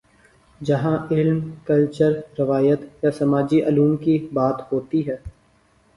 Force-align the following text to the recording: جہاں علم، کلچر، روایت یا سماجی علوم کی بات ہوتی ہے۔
جہاں 0.61 0.97
علم، 1.11 1.39
کلچر، 1.65 2.11
روایت 2.39 3.03
یا 3.03 3.11
سماجی 3.11 3.61
علوم 3.61 3.95
کی 3.97 4.17
بات 4.33 4.71
ہوتی 4.71 5.07
ہے۔ 5.07 5.15